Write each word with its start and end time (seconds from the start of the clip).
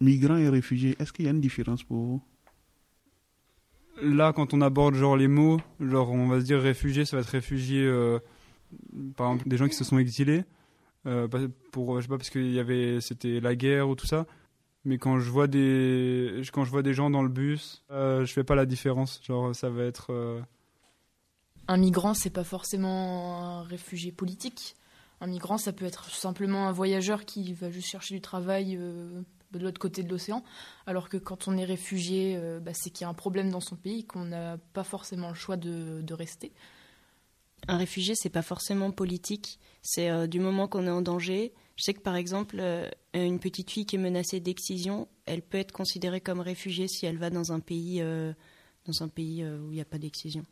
migrants 0.00 0.36
et 0.36 0.48
réfugiés, 0.48 0.96
est-ce 0.98 1.12
qu'il 1.12 1.24
y 1.24 1.28
a 1.28 1.30
une 1.30 1.40
différence 1.40 1.82
pour 1.82 1.96
vous? 1.96 2.22
Là, 4.00 4.32
quand 4.32 4.54
on 4.54 4.60
aborde 4.60 4.94
genre 4.94 5.16
les 5.16 5.28
mots, 5.28 5.60
genre 5.80 6.10
on 6.10 6.28
va 6.28 6.40
se 6.40 6.44
dire 6.44 6.60
réfugié, 6.60 7.04
ça 7.04 7.16
va 7.16 7.22
être 7.22 7.30
réfugié, 7.30 7.82
euh, 7.82 8.20
par 9.16 9.32
exemple 9.32 9.48
des 9.48 9.56
gens 9.56 9.66
qui 9.66 9.74
se 9.74 9.84
sont 9.84 9.98
exilés, 9.98 10.44
euh, 11.06 11.26
pour 11.72 11.96
je 11.96 12.02
sais 12.02 12.08
pas 12.08 12.16
parce 12.16 12.30
qu'il 12.30 12.52
y 12.52 12.60
avait 12.60 13.00
c'était 13.00 13.40
la 13.40 13.56
guerre 13.56 13.88
ou 13.88 13.96
tout 13.96 14.06
ça. 14.06 14.26
Mais 14.84 14.98
quand 14.98 15.18
je 15.18 15.30
vois 15.30 15.48
des 15.48 16.42
quand 16.52 16.64
je 16.64 16.70
vois 16.70 16.82
des 16.82 16.94
gens 16.94 17.10
dans 17.10 17.22
le 17.22 17.28
bus, 17.28 17.84
euh, 17.90 18.24
je 18.24 18.32
fais 18.32 18.44
pas 18.44 18.54
la 18.54 18.66
différence. 18.66 19.20
Genre 19.24 19.54
ça 19.54 19.68
va 19.68 19.82
être 19.82 20.12
euh, 20.12 20.40
un 21.68 21.76
migrant, 21.76 22.14
c'est 22.14 22.30
pas 22.30 22.44
forcément 22.44 23.60
un 23.60 23.62
réfugié 23.62 24.10
politique. 24.10 24.74
Un 25.20 25.26
migrant, 25.26 25.58
ça 25.58 25.72
peut 25.72 25.84
être 25.84 26.10
simplement 26.10 26.68
un 26.68 26.72
voyageur 26.72 27.26
qui 27.26 27.52
va 27.52 27.70
juste 27.70 27.88
chercher 27.88 28.14
du 28.14 28.20
travail 28.22 28.76
euh, 28.80 29.20
de 29.50 29.58
l'autre 29.58 29.78
côté 29.78 30.02
de 30.02 30.10
l'océan. 30.10 30.44
Alors 30.86 31.08
que 31.08 31.16
quand 31.16 31.48
on 31.48 31.56
est 31.56 31.64
réfugié, 31.64 32.36
euh, 32.36 32.60
bah, 32.60 32.72
c'est 32.74 32.90
qu'il 32.90 33.02
y 33.02 33.06
a 33.06 33.08
un 33.08 33.14
problème 33.14 33.50
dans 33.50 33.60
son 33.60 33.76
pays, 33.76 34.04
qu'on 34.04 34.26
n'a 34.26 34.58
pas 34.72 34.84
forcément 34.84 35.28
le 35.28 35.34
choix 35.34 35.56
de, 35.56 36.00
de 36.02 36.14
rester. 36.14 36.52
Un 37.66 37.76
réfugié, 37.76 38.14
c'est 38.14 38.30
pas 38.30 38.42
forcément 38.42 38.92
politique. 38.92 39.58
C'est 39.82 40.10
euh, 40.10 40.26
du 40.26 40.38
moment 40.38 40.68
qu'on 40.68 40.86
est 40.86 40.90
en 40.90 41.02
danger. 41.02 41.52
Je 41.76 41.84
sais 41.84 41.94
que 41.94 42.00
par 42.00 42.16
exemple, 42.16 42.56
euh, 42.60 42.88
une 43.14 43.38
petite 43.38 43.70
fille 43.70 43.86
qui 43.86 43.96
est 43.96 44.00
menacée 44.00 44.40
d'excision, 44.40 45.08
elle 45.26 45.42
peut 45.42 45.58
être 45.58 45.72
considérée 45.72 46.20
comme 46.20 46.40
réfugiée 46.40 46.88
si 46.88 47.06
elle 47.06 47.18
va 47.18 47.30
dans 47.30 47.52
un 47.52 47.60
pays, 47.60 48.00
euh, 48.00 48.32
dans 48.84 49.02
un 49.02 49.08
pays 49.08 49.42
euh, 49.42 49.60
où 49.60 49.72
il 49.72 49.76
n'y 49.76 49.80
a 49.80 49.84
pas 49.84 49.98
d'excision. 49.98 50.44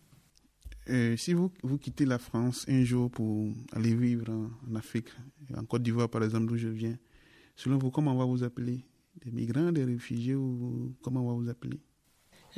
Si 1.16 1.32
vous, 1.32 1.50
vous 1.64 1.78
quittez 1.78 2.04
la 2.04 2.20
France 2.20 2.64
un 2.68 2.84
jour 2.84 3.10
pour 3.10 3.52
aller 3.72 3.92
vivre 3.92 4.30
en, 4.30 4.50
en 4.70 4.76
Afrique, 4.76 5.08
en 5.56 5.64
Côte 5.64 5.82
d'Ivoire 5.82 6.08
par 6.08 6.22
exemple, 6.22 6.46
d'où 6.46 6.56
je 6.56 6.68
viens, 6.68 6.96
selon 7.56 7.76
vous, 7.76 7.90
comment 7.90 8.12
on 8.12 8.18
va 8.18 8.24
vous 8.24 8.44
appeler? 8.44 8.84
Des 9.24 9.30
migrants, 9.30 9.72
des 9.72 9.84
réfugiés 9.84 10.34
ou 10.34 10.94
comment 11.02 11.22
on 11.22 11.28
va 11.28 11.34
vous 11.34 11.48
appeler? 11.48 11.78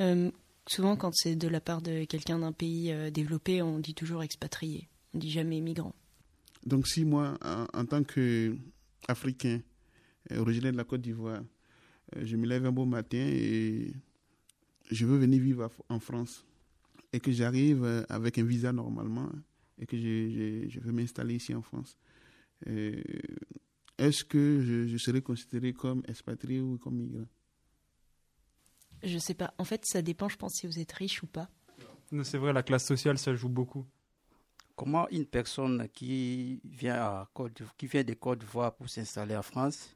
Euh, 0.01 0.31
souvent, 0.67 0.95
quand 0.95 1.11
c'est 1.13 1.35
de 1.35 1.47
la 1.47 1.61
part 1.61 1.81
de 1.81 2.03
quelqu'un 2.05 2.39
d'un 2.39 2.51
pays 2.51 2.91
euh, 2.91 3.09
développé, 3.09 3.61
on 3.61 3.79
dit 3.79 3.93
toujours 3.93 4.23
expatrié. 4.23 4.87
On 5.13 5.19
dit 5.19 5.31
jamais 5.31 5.61
migrant. 5.61 5.95
Donc 6.65 6.87
si 6.87 7.05
moi, 7.05 7.37
en, 7.43 7.65
en 7.73 7.85
tant 7.85 8.03
qu'Africain, 8.03 9.61
originaire 10.37 10.71
de 10.71 10.77
la 10.77 10.83
Côte 10.83 11.01
d'Ivoire, 11.01 11.41
euh, 12.15 12.25
je 12.25 12.35
me 12.35 12.45
lève 12.45 12.65
un 12.65 12.71
beau 12.71 12.85
matin 12.85 13.17
et 13.17 13.93
je 14.91 15.05
veux 15.05 15.17
venir 15.17 15.41
vivre 15.41 15.69
en 15.89 15.99
France 15.99 16.45
et 17.13 17.19
que 17.19 17.31
j'arrive 17.31 17.83
euh, 17.83 18.03
avec 18.09 18.37
un 18.37 18.43
visa 18.43 18.71
normalement 18.71 19.29
et 19.79 19.85
que 19.85 19.97
je, 19.97 20.29
je, 20.29 20.69
je 20.69 20.79
veux 20.79 20.91
m'installer 20.91 21.35
ici 21.35 21.53
en 21.55 21.61
France, 21.61 21.97
euh, 22.67 23.01
est-ce 23.99 24.23
que 24.23 24.61
je, 24.61 24.87
je 24.87 24.97
serai 24.97 25.21
considéré 25.21 25.73
comme 25.73 26.01
expatrié 26.07 26.61
ou 26.61 26.77
comme 26.77 26.95
migrant? 26.95 27.25
Je 29.03 29.17
sais 29.17 29.33
pas. 29.33 29.53
En 29.57 29.63
fait, 29.63 29.85
ça 29.85 30.01
dépend, 30.01 30.27
je 30.29 30.37
pense, 30.37 30.53
si 30.55 30.67
vous 30.67 30.79
êtes 30.79 30.91
riche 30.91 31.23
ou 31.23 31.27
pas. 31.27 31.49
c'est 32.23 32.37
vrai 32.37 32.51
la 32.53 32.63
classe 32.63 32.85
sociale 32.85 33.17
ça 33.17 33.33
joue 33.35 33.49
beaucoup. 33.49 33.85
Comment 34.75 35.07
une 35.09 35.25
personne 35.25 35.87
qui 35.89 36.61
vient, 36.63 36.95
à 36.95 37.29
Côte 37.33 37.53
d'Ivoire- 37.57 37.75
qui 37.77 37.87
vient 37.87 38.03
de 38.03 38.13
Côte 38.13 38.39
d'Ivoire 38.39 38.73
pour 38.75 38.89
s'installer 38.89 39.35
en 39.35 39.41
France, 39.41 39.95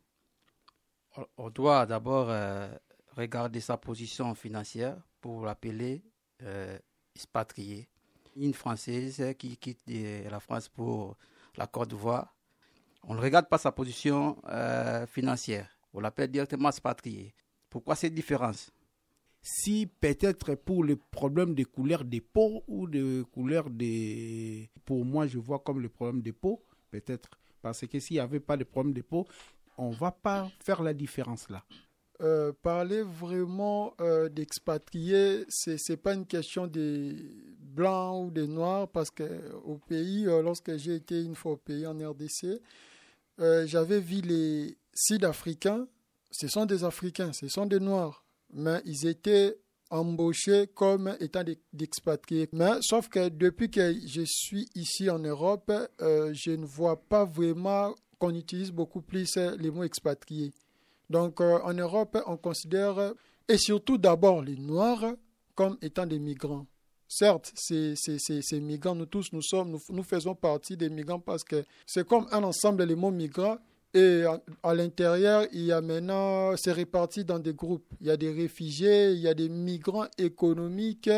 on- 1.37 1.49
doit 1.49 1.85
d'abord 1.85 2.29
euh, 2.29 2.69
regarder 3.15 3.61
sa 3.61 3.77
position 3.77 4.33
financière 4.35 4.97
pour 5.21 5.45
l'appeler 5.45 6.03
euh, 6.41 6.77
expatrié. 7.15 7.87
Une 8.35 8.53
Française 8.53 9.35
qui 9.37 9.55
quitte 9.57 9.79
de- 9.87 10.27
la 10.29 10.39
France 10.39 10.67
pour 10.69 11.17
la 11.55 11.67
Côte 11.67 11.89
d'Ivoire, 11.89 12.35
on 13.03 13.15
ne 13.15 13.21
regarde 13.21 13.47
pas 13.47 13.57
sa 13.57 13.71
position 13.71 14.37
euh, 14.49 15.05
financière, 15.07 15.69
on 15.93 15.99
l'appelle 15.99 16.31
directement 16.31 16.69
expatrié. 16.69 17.33
Pourquoi 17.69 17.95
cette 17.95 18.13
différence? 18.13 18.71
Si 19.41 19.87
peut-être 19.99 20.55
pour 20.55 20.83
le 20.83 20.95
problème 20.95 21.53
de 21.53 21.63
couleur 21.63 22.05
de 22.05 22.19
peau 22.19 22.63
ou 22.67 22.87
de 22.87 23.23
couleur 23.23 23.69
de... 23.69 24.65
Pour 24.85 25.03
moi, 25.03 25.27
je 25.27 25.37
vois 25.37 25.59
comme 25.59 25.81
le 25.81 25.89
problème 25.89 26.21
de 26.21 26.31
peau, 26.31 26.63
peut-être. 26.91 27.29
Parce 27.61 27.85
que 27.85 27.99
s'il 27.99 28.15
n'y 28.15 28.21
avait 28.21 28.39
pas 28.39 28.55
de 28.55 28.63
problème 28.63 28.93
de 28.93 29.01
peau, 29.01 29.27
on 29.77 29.89
ne 29.89 29.95
va 29.95 30.11
pas 30.11 30.49
faire 30.63 30.81
la 30.81 30.93
différence 30.93 31.49
là. 31.49 31.63
Euh, 32.21 32.53
parler 32.61 33.01
vraiment 33.01 33.95
euh, 33.99 34.29
d'expatriés, 34.29 35.45
c'est 35.49 35.77
c'est 35.77 35.97
pas 35.97 36.13
une 36.13 36.27
question 36.27 36.67
des 36.67 37.15
blancs 37.59 38.27
ou 38.27 38.31
des 38.31 38.47
noirs 38.47 38.87
parce 38.87 39.09
que 39.09 39.51
au 39.65 39.77
pays, 39.77 40.27
euh, 40.27 40.41
lorsque 40.43 40.77
j'ai 40.77 40.95
été 40.95 41.21
une 41.23 41.35
fois 41.35 41.53
au 41.53 41.57
pays 41.57 41.87
en 41.87 41.97
RDC, 41.97 42.61
euh, 43.39 43.65
j'avais 43.65 43.99
vu 43.99 44.21
les 44.21 44.77
Sud-Africains. 44.93 45.87
Ce 46.31 46.47
sont 46.47 46.65
des 46.65 46.83
Africains, 46.83 47.31
ce 47.33 47.47
sont 47.47 47.65
des 47.65 47.79
Noirs, 47.79 48.25
mais 48.51 48.81
ils 48.85 49.05
étaient 49.05 49.57
embauchés 49.89 50.67
comme 50.73 51.15
étant 51.19 51.43
d'expatriés. 51.71 52.49
Mais 52.53 52.81
sauf 52.81 53.09
que 53.09 53.29
depuis 53.29 53.69
que 53.69 53.93
je 54.07 54.23
suis 54.25 54.67
ici 54.73 55.09
en 55.09 55.19
Europe, 55.19 55.71
euh, 56.01 56.33
je 56.33 56.51
ne 56.51 56.65
vois 56.65 56.99
pas 57.07 57.25
vraiment 57.25 57.93
qu'on 58.17 58.33
utilise 58.33 58.71
beaucoup 58.71 59.01
plus 59.01 59.37
euh, 59.37 59.55
les 59.59 59.69
mots 59.69 59.83
expatriés. 59.83 60.53
Donc 61.09 61.41
en 61.41 61.73
Europe, 61.73 62.17
on 62.25 62.37
considère, 62.37 63.13
et 63.47 63.57
surtout 63.57 63.99
d'abord 63.99 64.41
les 64.41 64.55
Noirs, 64.55 65.13
comme 65.53 65.77
étant 65.81 66.07
des 66.07 66.17
migrants. 66.17 66.65
Certes, 67.15 67.51
ces, 67.53 67.93
ces, 67.95 68.17
ces, 68.17 68.59
migrants, 68.59 68.95
nous 68.95 69.05
tous, 69.05 69.31
nous 69.33 69.43
sommes, 69.43 69.77
nous, 69.89 70.01
faisons 70.03 70.33
partie 70.33 70.75
des 70.75 70.89
migrants 70.89 71.19
parce 71.19 71.43
que 71.43 71.63
c'est 71.85 72.07
comme 72.07 72.25
un 72.31 72.41
ensemble, 72.41 72.91
mots 72.95 73.11
migrants. 73.11 73.57
Et 73.93 74.23
à, 74.23 74.41
à 74.63 74.73
l'intérieur, 74.73 75.45
il 75.51 75.65
y 75.65 75.71
a 75.71 75.79
maintenant, 75.79 76.57
c'est 76.57 76.71
réparti 76.71 77.23
dans 77.23 77.37
des 77.37 77.53
groupes. 77.53 77.85
Il 78.01 78.07
y 78.07 78.09
a 78.09 78.17
des 78.17 78.31
réfugiés, 78.31 79.11
il 79.11 79.19
y 79.19 79.27
a 79.27 79.35
des 79.35 79.47
migrants 79.47 80.07
économiques, 80.17 81.11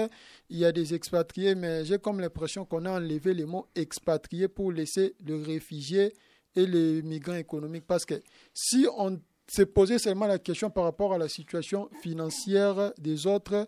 il 0.50 0.57
y 0.57 0.66
a 0.66 0.73
des 0.73 0.94
expatriés, 0.94 1.56
mais 1.56 1.85
j'ai 1.85 1.97
comme 1.97 2.19
l'impression 2.19 2.66
qu'on 2.66 2.83
a 2.83 2.91
enlevé 2.91 3.33
les 3.33 3.45
mots 3.45 3.67
expatriés 3.73 4.50
pour 4.50 4.73
laisser 4.73 5.16
le 5.25 5.41
réfugié 5.41 6.12
et 6.57 6.66
les 6.66 7.01
migrants 7.03 7.35
économiques. 7.35 7.88
Parce 7.88 8.03
que 8.03 8.16
si 8.53 8.85
on 8.97 9.17
s'est 9.47 9.66
posé 9.66 9.97
seulement 9.97 10.27
la 10.27 10.39
question 10.39 10.69
par 10.69 10.83
rapport 10.83 11.13
à 11.13 11.17
la 11.17 11.29
situation 11.29 11.89
financière 12.01 12.91
des 12.97 13.27
autres, 13.27 13.66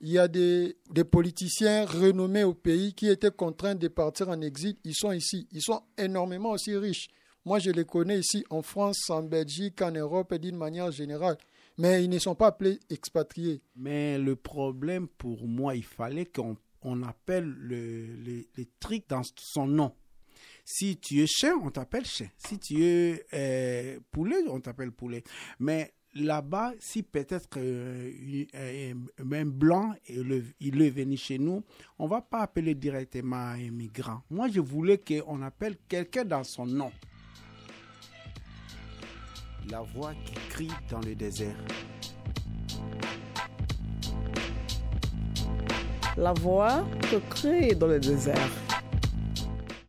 il 0.00 0.10
y 0.10 0.18
a 0.18 0.28
des, 0.28 0.76
politiciens 1.10 1.86
renommés 1.86 2.44
au 2.44 2.54
pays 2.54 2.94
qui 2.94 3.08
étaient 3.08 3.30
contraints 3.30 3.74
de 3.74 3.88
partir 3.88 4.28
en 4.28 4.40
exil. 4.40 4.76
Ils 4.84 4.94
sont 4.94 5.12
ici. 5.12 5.48
Ils 5.52 5.62
sont 5.62 5.82
énormément 5.96 6.50
aussi 6.50 6.76
riches. 6.76 7.08
Moi, 7.44 7.58
je 7.58 7.70
les 7.70 7.84
connais 7.84 8.20
ici 8.20 8.44
en 8.50 8.62
France, 8.62 9.10
en 9.10 9.22
Belgique, 9.22 9.82
en 9.82 9.92
Europe 9.92 10.32
et 10.32 10.38
d'une 10.38 10.56
manière 10.56 10.90
générale. 10.90 11.36
Mais 11.76 12.04
ils 12.04 12.10
ne 12.10 12.18
sont 12.18 12.34
pas 12.34 12.48
appelés 12.48 12.78
expatriés. 12.90 13.60
Mais 13.76 14.18
le 14.18 14.36
problème 14.36 15.08
pour 15.08 15.46
moi, 15.46 15.74
il 15.74 15.84
fallait 15.84 16.26
qu'on 16.26 16.56
on 16.82 17.02
appelle 17.02 17.44
le, 17.44 18.06
le, 18.06 18.44
le 18.56 18.64
truc 18.78 19.04
dans 19.08 19.22
son 19.36 19.66
nom. 19.66 19.92
Si 20.64 20.96
tu 20.96 21.22
es 21.22 21.26
chien, 21.26 21.54
on 21.62 21.70
t'appelle 21.70 22.06
chien. 22.06 22.28
Si 22.38 22.58
tu 22.58 22.82
es 22.84 23.26
euh, 23.34 24.00
poulet, 24.10 24.36
on 24.48 24.60
t'appelle 24.60 24.92
poulet. 24.92 25.22
Mais 25.58 25.92
là-bas, 26.14 26.72
si 26.78 27.02
peut-être 27.02 27.48
euh, 27.56 28.10
un, 29.18 29.44
blanc 29.46 29.94
il 30.08 30.82
est 30.82 30.90
venu 30.90 31.16
chez 31.16 31.38
nous, 31.38 31.64
on 31.98 32.06
va 32.06 32.20
pas 32.20 32.40
appeler 32.42 32.74
directement 32.74 33.36
un 33.36 33.70
migrant. 33.70 34.22
Moi, 34.30 34.48
je 34.48 34.60
voulais 34.60 34.98
qu'on 34.98 35.42
appelle 35.42 35.76
quelqu'un 35.88 36.24
dans 36.24 36.44
son 36.44 36.66
nom. 36.66 36.92
La 39.70 39.80
voix 39.80 40.12
qui 40.26 40.34
crie 40.50 40.70
dans 40.90 41.00
le 41.00 41.14
désert. 41.14 41.56
La 46.16 46.32
voix 46.32 46.86
que 47.10 47.16
crie 47.30 47.74
dans 47.74 47.88
le 47.88 47.98
désert. 47.98 48.63